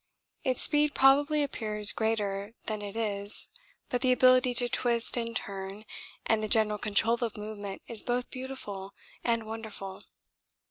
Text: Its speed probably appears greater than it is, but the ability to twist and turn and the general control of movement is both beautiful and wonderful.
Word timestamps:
Its 0.43 0.63
speed 0.63 0.95
probably 0.95 1.43
appears 1.43 1.91
greater 1.91 2.55
than 2.65 2.81
it 2.81 2.95
is, 2.95 3.49
but 3.89 4.01
the 4.01 4.11
ability 4.11 4.51
to 4.51 4.67
twist 4.67 5.15
and 5.15 5.35
turn 5.35 5.85
and 6.25 6.41
the 6.41 6.47
general 6.49 6.79
control 6.79 7.23
of 7.23 7.37
movement 7.37 7.83
is 7.87 8.01
both 8.01 8.31
beautiful 8.31 8.95
and 9.23 9.45
wonderful. 9.45 10.01